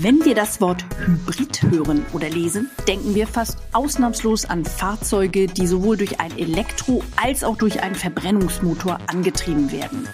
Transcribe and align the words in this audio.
Wenn 0.00 0.24
wir 0.24 0.36
das 0.36 0.60
Wort 0.60 0.84
Hybrid 1.04 1.60
hören 1.60 2.06
oder 2.12 2.30
lesen, 2.30 2.70
denken 2.86 3.16
wir 3.16 3.26
fast 3.26 3.58
ausnahmslos 3.72 4.44
an 4.44 4.64
Fahrzeuge, 4.64 5.48
die 5.48 5.66
sowohl 5.66 5.96
durch 5.96 6.20
ein 6.20 6.30
Elektro- 6.38 7.02
als 7.16 7.42
auch 7.42 7.56
durch 7.56 7.82
einen 7.82 7.96
Verbrennungsmotor 7.96 9.00
angetrieben 9.08 9.72
werden. 9.72 10.08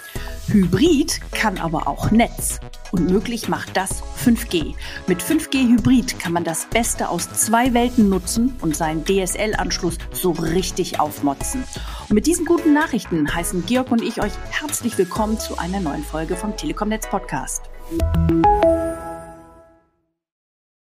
Hybrid 0.47 1.21
kann 1.31 1.59
aber 1.59 1.87
auch 1.87 2.09
Netz. 2.09 2.59
Und 2.91 3.11
möglich 3.11 3.47
macht 3.47 3.77
das 3.77 4.01
5G. 4.25 4.73
Mit 5.05 5.21
5G 5.21 5.69
Hybrid 5.69 6.17
kann 6.17 6.33
man 6.33 6.43
das 6.43 6.65
Beste 6.65 7.07
aus 7.07 7.31
zwei 7.33 7.75
Welten 7.75 8.09
nutzen 8.09 8.55
und 8.61 8.75
seinen 8.75 9.05
DSL-Anschluss 9.05 9.99
so 10.11 10.31
richtig 10.31 10.99
aufmotzen. 10.99 11.63
Und 12.09 12.15
mit 12.15 12.25
diesen 12.25 12.45
guten 12.45 12.73
Nachrichten 12.73 13.31
heißen 13.35 13.67
Georg 13.67 13.91
und 13.91 14.01
ich 14.01 14.19
euch 14.19 14.33
herzlich 14.49 14.97
willkommen 14.97 15.39
zu 15.39 15.59
einer 15.59 15.79
neuen 15.79 16.03
Folge 16.03 16.35
vom 16.35 16.57
Telekom 16.57 16.89
Netz 16.89 17.07
Podcast. 17.07 17.61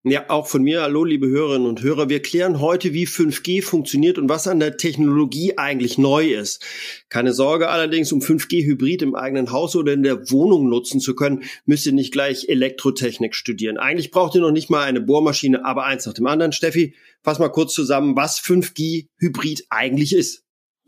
Ja, 0.04 0.32
auch 0.32 0.48
von 0.48 0.64
mir, 0.64 0.82
hallo 0.82 1.04
liebe 1.04 1.28
Hörerinnen 1.28 1.68
und 1.68 1.84
Hörer. 1.84 2.10
Wir 2.10 2.24
klären 2.24 2.60
heute, 2.60 2.92
wie 2.92 3.06
5G 3.06 3.62
funktioniert 3.62 4.18
und 4.18 4.30
was 4.30 4.48
an 4.48 4.60
der 4.60 4.76
Technologie 4.76 5.60
eigentlich 5.60 6.00
neu 6.00 6.34
ist. 6.34 6.66
Keine 7.10 7.34
Sorge 7.34 7.70
allerdings, 7.70 8.12
um 8.12 8.20
5G-Hybrid 8.20 9.04
im 9.04 9.14
eigenen 9.14 9.52
Haus 9.52 9.76
oder 9.76 9.94
in 9.94 10.02
der 10.02 10.32
Wohnung 10.32 10.70
nutzen 10.70 11.02
zu 11.02 11.14
können, 11.14 11.44
müsst 11.68 11.86
ihr 11.86 11.94
nicht 11.94 12.12
gleich 12.12 12.50
Elektrotechnik 12.50 13.36
studieren. 13.36 13.78
Eigentlich 13.78 14.10
braucht 14.10 14.34
ihr 14.34 14.42
noch 14.42 14.50
nicht 14.50 14.72
mal 14.72 14.86
eine 14.86 15.02
Bohrmaschine, 15.02 15.64
aber 15.64 15.86
eins 15.86 16.08
nach 16.08 16.14
dem 16.14 16.26
anderen. 16.26 16.52
Steffi, 16.52 16.96
fass 17.22 17.38
mal 17.38 17.50
kurz 17.50 17.76
zusammen, 17.76 18.16
was 18.16 18.40
5G-Hybrid 18.40 19.68
eigentlich 19.70 20.16
ist. 20.16 20.44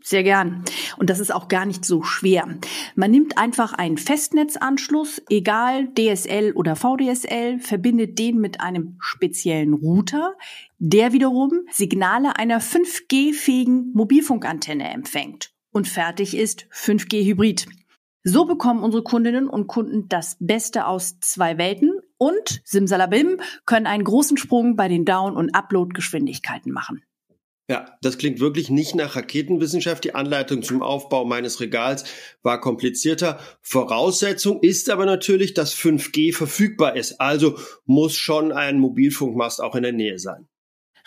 Sehr 0.06 0.22
gern. 0.22 0.62
Und 0.98 1.08
das 1.08 1.18
ist 1.18 1.32
auch 1.32 1.48
gar 1.48 1.64
nicht 1.64 1.86
so 1.86 2.02
schwer. 2.02 2.46
Man 2.94 3.10
nimmt 3.10 3.38
einfach 3.38 3.72
einen 3.72 3.96
Festnetzanschluss, 3.96 5.22
egal 5.30 5.88
DSL 5.94 6.52
oder 6.52 6.76
VDSL, 6.76 7.58
verbindet 7.58 8.18
den 8.18 8.38
mit 8.38 8.60
einem 8.60 8.98
speziellen 9.00 9.72
Router, 9.72 10.34
der 10.78 11.14
wiederum 11.14 11.52
Signale 11.70 12.36
einer 12.36 12.60
5G-fähigen 12.60 13.92
Mobilfunkantenne 13.94 14.90
empfängt. 14.90 15.52
Und 15.72 15.88
fertig 15.88 16.36
ist 16.36 16.66
5G 16.70 17.24
Hybrid. 17.24 17.66
So 18.24 18.44
bekommen 18.44 18.82
unsere 18.82 19.02
Kundinnen 19.02 19.48
und 19.48 19.68
Kunden 19.68 20.10
das 20.10 20.36
Beste 20.38 20.86
aus 20.86 21.18
zwei 21.20 21.56
Welten 21.56 21.92
und, 22.18 22.60
simsalabim, 22.64 23.40
können 23.64 23.86
einen 23.86 24.04
großen 24.04 24.36
Sprung 24.36 24.76
bei 24.76 24.88
den 24.88 25.06
Down- 25.06 25.36
und 25.36 25.54
Upload-Geschwindigkeiten 25.54 26.72
machen. 26.72 27.02
Ja, 27.68 27.96
das 28.02 28.18
klingt 28.18 28.40
wirklich 28.40 28.68
nicht 28.68 28.94
nach 28.94 29.16
Raketenwissenschaft. 29.16 30.04
Die 30.04 30.14
Anleitung 30.14 30.62
zum 30.62 30.82
Aufbau 30.82 31.24
meines 31.24 31.60
Regals 31.60 32.04
war 32.42 32.60
komplizierter. 32.60 33.40
Voraussetzung 33.62 34.60
ist 34.60 34.90
aber 34.90 35.06
natürlich, 35.06 35.54
dass 35.54 35.74
5G 35.74 36.34
verfügbar 36.34 36.94
ist. 36.94 37.20
Also 37.20 37.58
muss 37.86 38.16
schon 38.16 38.52
ein 38.52 38.78
Mobilfunkmast 38.78 39.62
auch 39.62 39.74
in 39.76 39.82
der 39.82 39.92
Nähe 39.92 40.18
sein. 40.18 40.46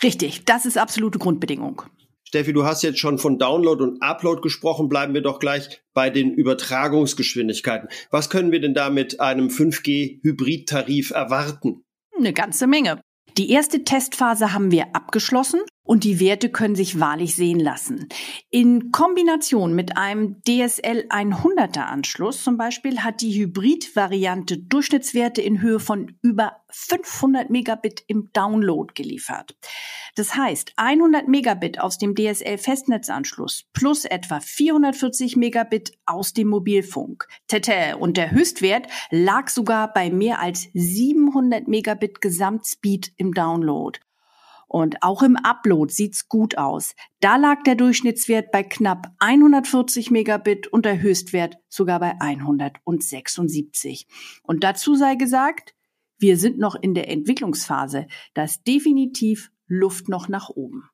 Richtig, 0.01 0.45
das 0.45 0.65
ist 0.65 0.79
absolute 0.79 1.19
Grundbedingung. 1.19 1.83
Steffi, 2.23 2.53
du 2.53 2.65
hast 2.65 2.81
jetzt 2.81 2.99
schon 2.99 3.19
von 3.19 3.37
Download 3.37 3.81
und 3.83 4.01
Upload 4.01 4.41
gesprochen. 4.41 4.89
Bleiben 4.89 5.13
wir 5.13 5.21
doch 5.21 5.39
gleich 5.39 5.81
bei 5.93 6.09
den 6.09 6.33
Übertragungsgeschwindigkeiten. 6.33 7.87
Was 8.09 8.29
können 8.29 8.51
wir 8.51 8.59
denn 8.59 8.73
da 8.73 8.89
mit 8.89 9.19
einem 9.19 9.47
5G-Hybridtarif 9.47 11.11
erwarten? 11.11 11.85
Eine 12.17 12.33
ganze 12.33 12.65
Menge. 12.65 12.99
Die 13.37 13.51
erste 13.51 13.83
Testphase 13.83 14.53
haben 14.53 14.71
wir 14.71 14.95
abgeschlossen 14.95 15.61
und 15.87 16.03
die 16.03 16.19
Werte 16.19 16.49
können 16.49 16.75
sich 16.75 16.99
wahrlich 16.99 17.35
sehen 17.35 17.59
lassen. 17.59 18.07
In 18.49 18.91
Kombination 18.91 19.73
mit 19.73 19.97
einem 19.97 20.41
DSL 20.43 21.07
100er 21.09 21.85
Anschluss 21.85 22.43
zum 22.43 22.57
Beispiel 22.57 22.99
hat 22.99 23.21
die 23.21 23.33
Hybrid-Variante 23.39 24.57
Durchschnittswerte 24.57 25.41
in 25.41 25.61
Höhe 25.61 25.79
von 25.79 26.17
über 26.21 26.57
500 26.69 27.49
Megabit 27.49 28.03
im 28.07 28.29
Download 28.33 28.93
geliefert. 28.93 29.55
Das 30.15 30.35
heißt, 30.35 30.73
100 30.75 31.27
Megabit 31.27 31.79
aus 31.79 31.97
dem 31.97 32.15
DSL-Festnetzanschluss 32.15 33.65
plus 33.71 34.03
etwa 34.03 34.39
440 34.39 35.37
Megabit 35.37 35.93
aus 36.05 36.33
dem 36.33 36.47
Mobilfunk. 36.47 37.27
Tete. 37.47 37.97
Und 37.97 38.17
der 38.17 38.31
Höchstwert 38.31 38.87
lag 39.09 39.47
sogar 39.47 39.93
bei 39.93 40.09
mehr 40.09 40.39
als 40.39 40.67
700 40.73 41.67
Megabit 41.67 42.19
Gesamtspeed 42.19 43.13
im 43.17 43.33
Download. 43.33 43.99
Und 44.67 45.01
auch 45.01 45.23
im 45.23 45.37
Upload 45.37 45.93
sieht's 45.93 46.27
gut 46.27 46.57
aus. 46.57 46.93
Da 47.21 47.37
lag 47.37 47.63
der 47.63 47.75
Durchschnittswert 47.75 48.51
bei 48.51 48.63
knapp 48.63 49.13
140 49.19 50.11
Megabit 50.11 50.67
und 50.67 50.85
der 50.85 51.01
Höchstwert 51.01 51.57
sogar 51.69 51.99
bei 51.99 52.19
176. 52.19 54.07
Und 54.43 54.63
dazu 54.63 54.95
sei 54.95 55.15
gesagt, 55.15 55.73
wir 56.19 56.37
sind 56.37 56.57
noch 56.57 56.75
in 56.75 56.93
der 56.93 57.09
Entwicklungsphase. 57.09 58.07
Da 58.33 58.43
ist 58.43 58.67
definitiv 58.67 59.51
Luft 59.67 60.09
noch 60.09 60.27
nach 60.27 60.49
oben. 60.49 60.89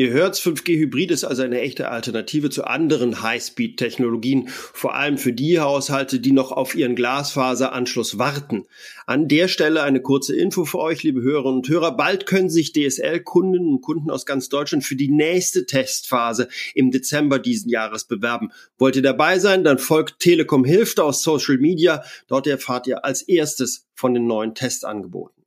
Ihr 0.00 0.12
hört, 0.12 0.34
5G 0.36 0.78
Hybrid 0.78 1.10
ist 1.10 1.24
also 1.24 1.42
eine 1.42 1.60
echte 1.60 1.90
Alternative 1.90 2.48
zu 2.48 2.64
anderen 2.64 3.22
High-Speed-Technologien, 3.22 4.48
vor 4.48 4.94
allem 4.94 5.18
für 5.18 5.34
die 5.34 5.60
Haushalte, 5.60 6.20
die 6.20 6.32
noch 6.32 6.52
auf 6.52 6.74
ihren 6.74 6.96
Glasfaseranschluss 6.96 8.16
warten. 8.16 8.64
An 9.04 9.28
der 9.28 9.46
Stelle 9.46 9.82
eine 9.82 10.00
kurze 10.00 10.34
Info 10.34 10.64
für 10.64 10.78
euch, 10.78 11.02
liebe 11.02 11.20
Hörerinnen 11.20 11.58
und 11.58 11.68
Hörer. 11.68 11.98
Bald 11.98 12.24
können 12.24 12.48
sich 12.48 12.72
DSL-Kundinnen 12.72 13.68
und 13.68 13.82
Kunden 13.82 14.10
aus 14.10 14.24
ganz 14.24 14.48
Deutschland 14.48 14.84
für 14.84 14.96
die 14.96 15.10
nächste 15.10 15.66
Testphase 15.66 16.48
im 16.74 16.90
Dezember 16.90 17.38
diesen 17.38 17.68
Jahres 17.68 18.04
bewerben. 18.04 18.52
Wollt 18.78 18.96
ihr 18.96 19.02
dabei 19.02 19.38
sein? 19.38 19.64
Dann 19.64 19.78
folgt 19.78 20.18
Telekom 20.20 20.64
Hilft 20.64 20.98
aus 20.98 21.22
Social 21.22 21.58
Media. 21.58 22.02
Dort 22.26 22.46
erfahrt 22.46 22.86
ihr 22.86 23.04
als 23.04 23.20
erstes 23.20 23.86
von 23.92 24.14
den 24.14 24.26
neuen 24.26 24.54
Testangeboten. 24.54 25.39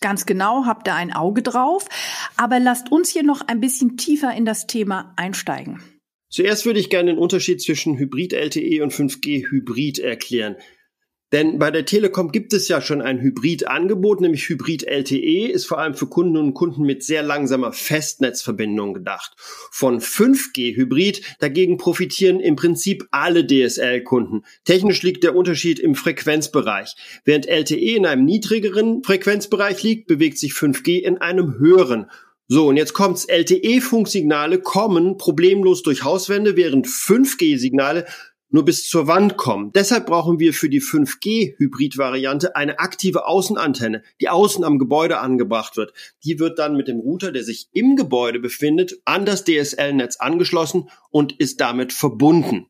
Ganz 0.00 0.26
genau, 0.26 0.66
habt 0.66 0.88
ihr 0.88 0.94
ein 0.94 1.12
Auge 1.12 1.42
drauf. 1.42 1.86
Aber 2.36 2.60
lasst 2.60 2.92
uns 2.92 3.10
hier 3.10 3.22
noch 3.22 3.42
ein 3.46 3.60
bisschen 3.60 3.96
tiefer 3.96 4.34
in 4.34 4.44
das 4.44 4.66
Thema 4.66 5.12
einsteigen. 5.16 5.82
Zuerst 6.28 6.66
würde 6.66 6.80
ich 6.80 6.90
gerne 6.90 7.12
den 7.12 7.18
Unterschied 7.18 7.62
zwischen 7.62 7.96
Hybrid-LTE 7.98 8.82
und 8.82 8.92
5G-Hybrid 8.92 10.00
erklären. 10.00 10.56
Denn 11.32 11.58
bei 11.58 11.72
der 11.72 11.84
Telekom 11.84 12.30
gibt 12.30 12.52
es 12.52 12.68
ja 12.68 12.80
schon 12.80 13.02
ein 13.02 13.20
Hybrid-Angebot, 13.20 14.20
nämlich 14.20 14.48
Hybrid-LTE 14.48 15.46
ist 15.48 15.66
vor 15.66 15.78
allem 15.78 15.94
für 15.94 16.06
Kunden 16.06 16.36
und 16.36 16.54
Kunden 16.54 16.84
mit 16.84 17.02
sehr 17.02 17.24
langsamer 17.24 17.72
Festnetzverbindung 17.72 18.94
gedacht. 18.94 19.32
Von 19.72 20.00
5G-Hybrid 20.00 21.22
dagegen 21.40 21.78
profitieren 21.78 22.38
im 22.38 22.54
Prinzip 22.54 23.08
alle 23.10 23.44
DSL-Kunden. 23.44 24.44
Technisch 24.64 25.02
liegt 25.02 25.24
der 25.24 25.34
Unterschied 25.34 25.80
im 25.80 25.96
Frequenzbereich. 25.96 26.94
Während 27.24 27.46
LTE 27.46 27.96
in 27.96 28.06
einem 28.06 28.24
niedrigeren 28.24 29.02
Frequenzbereich 29.02 29.82
liegt, 29.82 30.06
bewegt 30.06 30.38
sich 30.38 30.52
5G 30.52 31.00
in 31.00 31.18
einem 31.18 31.58
höheren. 31.58 32.06
So, 32.48 32.68
und 32.68 32.76
jetzt 32.76 32.92
kommt's. 32.92 33.24
LTE-Funksignale 33.24 34.60
kommen 34.60 35.16
problemlos 35.16 35.82
durch 35.82 36.04
Hauswände, 36.04 36.56
während 36.56 36.86
5G-Signale 36.86 38.06
nur 38.48 38.64
bis 38.64 38.88
zur 38.88 39.06
Wand 39.06 39.36
kommen. 39.36 39.72
Deshalb 39.72 40.06
brauchen 40.06 40.38
wir 40.38 40.52
für 40.52 40.68
die 40.68 40.80
5G-Hybrid-Variante 40.80 42.56
eine 42.56 42.78
aktive 42.78 43.26
Außenantenne, 43.26 44.02
die 44.20 44.28
außen 44.28 44.64
am 44.64 44.78
Gebäude 44.78 45.18
angebracht 45.18 45.76
wird. 45.76 45.92
Die 46.24 46.38
wird 46.38 46.58
dann 46.58 46.76
mit 46.76 46.88
dem 46.88 47.00
Router, 47.00 47.32
der 47.32 47.44
sich 47.44 47.68
im 47.72 47.96
Gebäude 47.96 48.38
befindet, 48.38 49.00
an 49.04 49.26
das 49.26 49.44
DSL-Netz 49.44 50.16
angeschlossen 50.16 50.88
und 51.10 51.38
ist 51.38 51.60
damit 51.60 51.92
verbunden. 51.92 52.66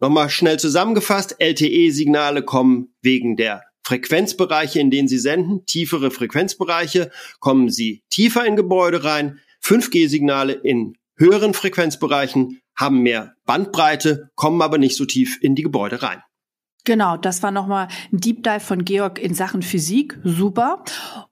Nochmal 0.00 0.30
schnell 0.30 0.58
zusammengefasst, 0.58 1.36
LTE-Signale 1.38 2.42
kommen 2.42 2.94
wegen 3.02 3.36
der 3.36 3.62
Frequenzbereiche, 3.82 4.78
in 4.78 4.90
denen 4.90 5.08
sie 5.08 5.18
senden, 5.18 5.64
tiefere 5.66 6.10
Frequenzbereiche, 6.10 7.10
kommen 7.40 7.70
sie 7.70 8.02
tiefer 8.10 8.44
in 8.44 8.56
Gebäude 8.56 9.04
rein, 9.04 9.40
5G-Signale 9.64 10.52
in 10.52 10.94
höheren 11.16 11.54
Frequenzbereichen 11.54 12.60
haben 12.80 13.02
mehr 13.02 13.34
Bandbreite, 13.44 14.30
kommen 14.34 14.62
aber 14.62 14.78
nicht 14.78 14.96
so 14.96 15.04
tief 15.04 15.38
in 15.40 15.54
die 15.54 15.62
Gebäude 15.62 16.02
rein. 16.02 16.22
Genau, 16.90 17.16
das 17.16 17.44
war 17.44 17.52
nochmal 17.52 17.86
ein 18.12 18.18
Deep 18.18 18.42
Dive 18.42 18.58
von 18.58 18.84
Georg 18.84 19.20
in 19.20 19.32
Sachen 19.32 19.62
Physik. 19.62 20.18
Super. 20.24 20.82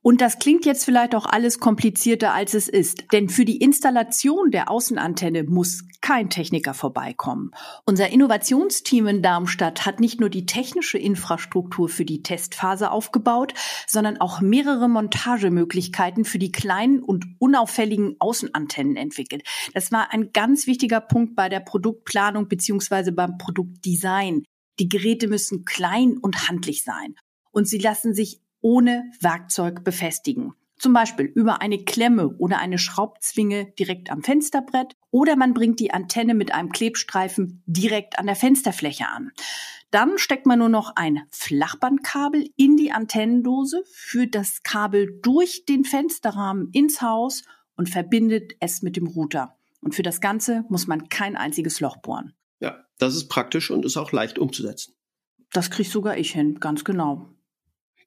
Und 0.03 0.21
das 0.21 0.39
klingt 0.39 0.65
jetzt 0.65 0.85
vielleicht 0.85 1.17
auch 1.17 1.27
alles 1.27 1.59
komplizierter, 1.59 2.33
als 2.33 2.55
es 2.55 2.69
ist. 2.69 3.13
Denn 3.13 3.29
für 3.29 3.45
die 3.45 3.57
Installation 3.57 4.53
der 4.53 4.71
Außenantenne 4.71 5.43
muss 5.43 5.83
kein 6.01 6.31
Techniker 6.31 6.75
vorbeikommen. 6.75 7.51
Unser 7.85 8.11
Innovationsteam 8.11 9.09
in 9.09 9.21
Darmstadt 9.21 9.85
hat 9.85 9.99
nicht 9.99 10.21
nur 10.21 10.31
die 10.31 10.47
technische 10.47 10.97
Infrastruktur 10.97 11.89
für 11.89 12.05
die 12.05 12.23
Testphase 12.23 12.93
aufgebaut, 12.93 13.53
sondern 13.89 14.21
auch 14.21 14.41
mehrere 14.41 14.89
Montagemöglichkeiten 14.89 16.25
für 16.25 16.39
die 16.39 16.53
kleinen 16.53 17.03
und 17.03 17.27
unauffälligen 17.41 18.15
Außenantennen 18.21 18.95
entwickelt. 18.95 19.43
Das 19.75 19.91
war 19.91 20.13
ein 20.13 20.31
ganz 20.33 20.69
wichtiger 20.69 21.01
Punkt 21.01 21.35
bei 21.35 21.49
der 21.49 21.59
Produktplanung 21.59 22.47
beziehungsweise 22.47 23.11
beim 23.11 23.39
Produktdesign. 23.39 24.45
Die 24.79 24.89
Geräte 24.89 25.29
müssen 25.29 25.65
klein 25.65 26.19
und 26.19 26.49
handlich 26.49 26.85
sein 26.85 27.15
und 27.51 27.69
sie 27.69 27.79
lassen 27.79 28.15
sich 28.15 28.41
ohne 28.61 29.11
Werkzeug 29.21 29.85
befestigen. 29.85 30.55
Zum 30.79 30.93
Beispiel 30.93 31.27
über 31.27 31.61
eine 31.61 31.79
Klemme 31.79 32.37
oder 32.39 32.61
eine 32.61 32.79
Schraubzwinge 32.79 33.73
direkt 33.79 34.11
am 34.11 34.23
Fensterbrett 34.23 34.95
oder 35.11 35.35
man 35.35 35.53
bringt 35.53 35.81
die 35.81 35.93
Antenne 35.93 36.35
mit 36.35 36.55
einem 36.55 36.71
Klebstreifen 36.71 37.63
direkt 37.67 38.19
an 38.19 38.27
der 38.27 38.37
Fensterfläche 38.37 39.09
an. 39.09 39.33
Dann 39.91 40.19
steckt 40.19 40.47
man 40.47 40.61
nur 40.61 40.69
noch 40.69 40.93
ein 40.95 41.23
Flachbandkabel 41.31 42.49
in 42.57 42.77
die 42.77 42.93
Antennendose, 42.93 43.83
führt 43.93 44.35
das 44.35 44.63
Kabel 44.63 45.19
durch 45.23 45.65
den 45.65 45.85
Fensterrahmen 45.85 46.71
ins 46.73 47.01
Haus 47.01 47.43
und 47.75 47.89
verbindet 47.89 48.53
es 48.61 48.83
mit 48.83 48.97
dem 48.97 49.07
Router. 49.07 49.57
Und 49.81 49.95
für 49.95 50.03
das 50.03 50.21
Ganze 50.21 50.65
muss 50.69 50.87
man 50.87 51.09
kein 51.09 51.37
einziges 51.37 51.81
Loch 51.81 51.97
bohren. 51.97 52.35
Ja, 52.61 52.85
das 52.99 53.15
ist 53.15 53.29
praktisch 53.29 53.71
und 53.71 53.85
ist 53.85 53.97
auch 53.97 54.13
leicht 54.13 54.39
umzusetzen. 54.39 54.95
Das 55.53 55.71
kriege 55.71 55.89
sogar 55.89 56.17
ich 56.17 56.33
hin, 56.33 56.61
ganz 56.61 56.85
genau. 56.85 57.31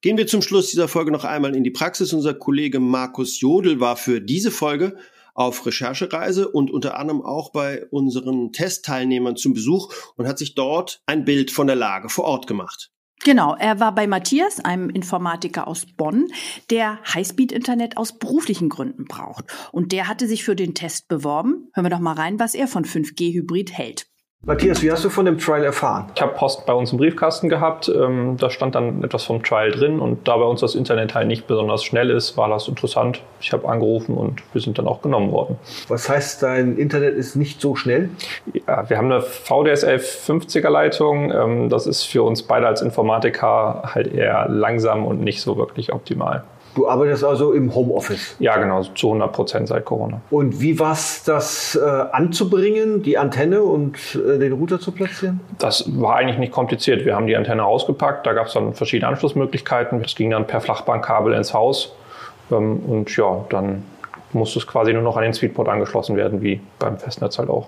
Gehen 0.02 0.18
wir 0.18 0.28
zum 0.28 0.42
Schluss 0.42 0.70
dieser 0.70 0.88
Folge 0.88 1.12
noch 1.12 1.26
einmal 1.26 1.56
in 1.56 1.64
die 1.64 1.72
Praxis. 1.72 2.14
Unser 2.14 2.34
Kollege 2.34 2.80
Markus 2.80 3.40
Jodel 3.40 3.80
war 3.80 3.96
für 3.96 4.20
diese 4.20 4.52
Folge 4.52 4.98
auf 5.34 5.66
Recherchereise 5.66 6.50
und 6.50 6.72
unter 6.72 6.98
anderem 6.98 7.22
auch 7.22 7.52
bei 7.52 7.86
unseren 7.92 8.52
Testteilnehmern 8.52 9.38
zum 9.38 9.54
Besuch 9.54 9.94
und 10.16 10.28
hat 10.28 10.38
sich 10.38 10.56
dort 10.56 11.02
ein 11.06 11.24
Bild 11.24 11.52
von 11.52 11.68
der 11.68 11.76
Lage 11.76 12.10
vor 12.10 12.26
Ort 12.26 12.48
gemacht. 12.48 12.92
Genau, 13.24 13.56
er 13.56 13.80
war 13.80 13.94
bei 13.94 14.08
Matthias, 14.08 14.60
einem 14.60 14.90
Informatiker 14.90 15.68
aus 15.68 15.86
Bonn, 15.86 16.28
der 16.72 17.00
Highspeed-Internet 17.04 17.98
aus 17.98 18.18
beruflichen 18.18 18.68
Gründen 18.68 19.06
braucht. 19.06 19.46
Und 19.72 19.92
der 19.92 20.08
hatte 20.08 20.28
sich 20.28 20.44
für 20.44 20.56
den 20.56 20.74
Test 20.74 21.08
beworben. 21.08 21.70
Hören 21.74 21.86
wir 21.86 21.92
doch 21.92 22.00
mal 22.00 22.16
rein, 22.16 22.40
was 22.40 22.56
er 22.56 22.68
von 22.68 22.84
5G-Hybrid 22.84 23.72
hält. 23.72 24.08
Matthias, 24.44 24.82
wie 24.82 24.92
hast 24.92 25.06
du 25.06 25.12
von 25.12 25.26
dem 25.26 25.38
Trial 25.38 25.64
erfahren? 25.64 26.06
Ich 26.16 26.22
habe 26.24 26.34
Post 26.34 26.66
bei 26.66 26.74
uns 26.74 26.92
im 26.92 26.98
Briefkasten 26.98 27.48
gehabt. 27.48 27.88
Ähm, 27.90 28.38
da 28.40 28.50
stand 28.50 28.74
dann 28.74 29.04
etwas 29.04 29.24
vom 29.24 29.44
Trial 29.44 29.70
drin 29.70 30.00
und 30.00 30.28
da 30.28 30.36
bei 30.36 30.46
uns 30.46 30.62
das 30.62 30.74
Internet 30.74 31.14
halt 31.14 31.28
nicht 31.28 31.46
besonders 31.46 31.84
schnell 31.84 32.10
ist, 32.10 32.38
war 32.38 32.50
das 32.50 32.68
interessant. 32.68 33.22
Ich 33.40 33.54
habe 33.54 33.70
angerufen 33.70 34.18
und 34.18 34.42
wir 34.52 34.60
sind 34.60 34.80
dann 34.80 34.88
auch 34.88 35.04
genommen 35.04 35.32
worden. 35.32 35.60
Was 35.90 36.10
heißt, 36.10 36.42
dein 36.42 36.76
Internet 36.78 37.14
ist 37.18 37.36
nicht 37.36 37.62
so 37.62 37.76
schnell? 37.76 38.10
Ja, 38.68 38.90
wir 38.90 38.98
haben 38.98 39.12
eine 39.12 39.22
VDSL 39.22 39.98
50er 39.98 40.72
Leitung. 40.72 41.32
Ähm, 41.32 41.70
das 41.70 41.86
ist 41.86 42.06
für 42.06 42.24
uns 42.24 42.42
beide 42.42 42.66
als 42.66 42.82
Informatiker 42.82 43.92
halt 43.94 44.12
eher 44.12 44.48
langsam 44.50 45.06
und 45.06 45.22
nicht 45.22 45.44
so 45.44 45.56
wirklich 45.56 45.94
optimal. 45.94 46.44
Du 46.76 46.88
arbeitest 46.88 47.24
also 47.24 47.52
im 47.52 47.74
Homeoffice? 47.74 48.36
Ja, 48.40 48.58
genau, 48.58 48.84
zu 48.84 49.08
100 49.08 49.34
Prozent 49.34 49.68
seit 49.68 49.84
Corona. 49.84 50.22
Und 50.30 50.62
wie 50.62 50.80
war 50.80 50.94
es, 50.94 51.24
das 51.24 51.76
äh, 51.76 51.86
anzubringen, 51.86 53.04
die 53.04 53.18
Antenne 53.18 53.62
und 53.62 53.98
äh, 54.16 54.38
den 54.40 54.54
Router 54.54 54.80
zu 54.80 54.92
platzieren? 54.92 55.42
Das 55.60 55.86
war 56.00 56.16
eigentlich 56.16 56.38
nicht 56.38 56.54
kompliziert. 56.54 57.06
Wir 57.06 57.16
haben 57.16 57.28
die 57.28 57.36
Antenne 57.36 57.66
ausgepackt, 57.66 58.26
da 58.26 58.34
gab 58.34 58.48
es 58.48 58.54
dann 58.54 58.74
verschiedene 58.74 59.10
Anschlussmöglichkeiten. 59.10 60.02
Das 60.02 60.16
ging 60.16 60.30
dann 60.30 60.48
per 60.48 60.62
Flachbandkabel 60.62 61.34
ins 61.34 61.54
Haus. 61.54 61.94
Ähm, 62.52 62.80
und 62.88 63.16
ja, 63.18 63.46
dann 63.50 63.84
musste 64.34 64.60
es 64.60 64.68
quasi 64.68 64.94
nur 64.94 65.02
noch 65.02 65.18
an 65.18 65.24
den 65.24 65.34
Speedport 65.34 65.68
angeschlossen 65.68 66.16
werden, 66.16 66.42
wie 66.42 66.62
beim 66.80 66.98
Festnetz 66.98 67.38
halt 67.38 67.50
auch. 67.50 67.68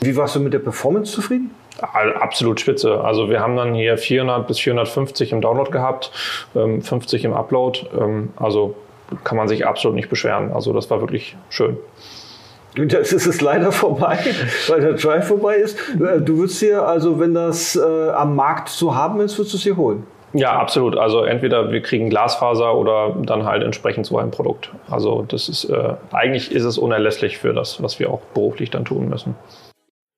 Wie 0.00 0.16
warst 0.16 0.36
du 0.36 0.40
mit 0.40 0.52
der 0.52 0.60
Performance 0.60 1.12
zufrieden? 1.12 1.50
Absolut 1.80 2.60
spitze. 2.60 3.00
Also 3.00 3.30
wir 3.30 3.40
haben 3.40 3.56
dann 3.56 3.74
hier 3.74 3.98
400 3.98 4.46
bis 4.46 4.58
450 4.58 5.32
im 5.32 5.40
Download 5.40 5.70
gehabt, 5.70 6.10
50 6.52 7.24
ähm, 7.24 7.30
im 7.30 7.36
Upload. 7.36 7.86
Ähm, 7.96 8.30
also 8.36 8.74
kann 9.24 9.36
man 9.36 9.48
sich 9.48 9.66
absolut 9.66 9.94
nicht 9.94 10.08
beschweren. 10.08 10.52
Also 10.52 10.72
das 10.72 10.90
war 10.90 11.00
wirklich 11.00 11.36
schön. 11.50 11.76
Jetzt 12.76 13.12
ist 13.12 13.26
es 13.26 13.40
leider 13.40 13.72
vorbei, 13.72 14.18
weil 14.68 14.80
der 14.80 14.92
Drive 14.94 15.26
vorbei 15.26 15.56
ist. 15.56 15.78
Äh, 15.94 16.20
du 16.20 16.38
würdest 16.38 16.60
hier, 16.60 16.86
also 16.86 17.18
wenn 17.18 17.34
das 17.34 17.76
äh, 17.76 18.10
am 18.10 18.36
Markt 18.36 18.68
zu 18.68 18.94
haben 18.94 19.20
ist, 19.20 19.38
würdest 19.38 19.54
du 19.54 19.56
es 19.56 19.62
hier 19.62 19.76
holen? 19.76 20.04
Ja, 20.34 20.58
absolut. 20.58 20.96
Also 20.96 21.24
entweder 21.24 21.70
wir 21.72 21.80
kriegen 21.80 22.10
Glasfaser 22.10 22.74
oder 22.74 23.16
dann 23.22 23.46
halt 23.46 23.62
entsprechend 23.62 24.04
so 24.04 24.18
ein 24.18 24.30
Produkt. 24.30 24.70
Also 24.90 25.24
das 25.26 25.48
ist 25.48 25.64
äh, 25.64 25.94
eigentlich 26.12 26.52
ist 26.52 26.64
es 26.64 26.76
unerlässlich 26.76 27.38
für 27.38 27.54
das, 27.54 27.82
was 27.82 27.98
wir 27.98 28.10
auch 28.10 28.20
beruflich 28.34 28.70
dann 28.70 28.84
tun 28.84 29.08
müssen. 29.08 29.34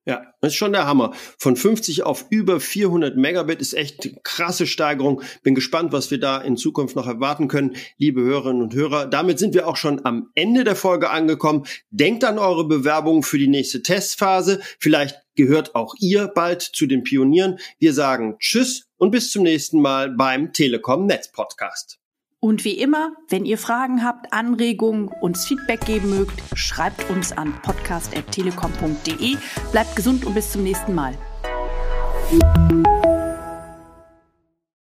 Ja, 0.07 0.33
das 0.41 0.53
ist 0.53 0.57
schon 0.57 0.73
der 0.73 0.87
Hammer. 0.87 1.13
Von 1.39 1.57
50 1.57 2.05
auf 2.05 2.25
über 2.31 2.59
400 2.59 3.17
Megabit 3.17 3.61
ist 3.61 3.75
echt 3.75 4.05
eine 4.05 4.15
krasse 4.23 4.67
Steigerung. 4.67 5.21
Bin 5.43 5.55
gespannt, 5.55 5.93
was 5.93 6.11
wir 6.11 6.19
da 6.19 6.39
in 6.39 6.57
Zukunft 6.57 6.97
noch 6.97 7.07
erwarten 7.07 7.49
können, 7.49 7.77
liebe 7.99 8.23
Hörerinnen 8.23 8.63
und 8.63 8.75
Hörer. 8.75 9.07
Damit 9.07 9.39
sind 9.39 9.53
wir 9.53 9.69
auch 9.69 9.77
schon 9.77 10.05
am 10.07 10.31
Ende 10.35 10.65
der 10.65 10.75
Folge 10.75 11.11
angekommen. 11.11 11.67
Denkt 11.91 12.25
an 12.25 12.39
eure 12.39 12.67
Bewerbungen 12.67 13.23
für 13.23 13.39
die 13.39 13.49
nächste 13.49 13.83
Testphase. 13.83 14.61
Vielleicht 14.79 15.17
gehört 15.35 15.75
auch 15.75 15.95
ihr 16.01 16.29
bald 16.29 16.63
zu 16.63 16.87
den 16.87 17.03
Pionieren. 17.03 17.59
Wir 17.79 17.93
sagen 17.93 18.37
Tschüss 18.39 18.87
und 18.97 19.11
bis 19.11 19.31
zum 19.31 19.43
nächsten 19.43 19.83
Mal 19.83 20.11
beim 20.11 20.55
Telekom 20.55 21.07
Netz 21.07 21.31
Podcast. 21.31 22.01
Und 22.41 22.65
wie 22.65 22.79
immer, 22.79 23.13
wenn 23.29 23.45
ihr 23.45 23.59
Fragen 23.59 24.03
habt, 24.03 24.33
Anregungen, 24.33 25.09
uns 25.21 25.45
Feedback 25.45 25.85
geben 25.85 26.09
mögt, 26.09 26.43
schreibt 26.55 27.11
uns 27.11 27.33
an 27.33 27.53
podcast.telekom.de. 27.61 29.37
Bleibt 29.73 29.95
gesund 29.95 30.25
und 30.25 30.35
bis 30.35 30.53
zum 30.53 30.63
nächsten 30.63 30.95
Mal. 30.95 31.19